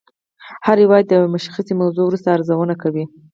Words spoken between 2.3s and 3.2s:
ارزونه کوي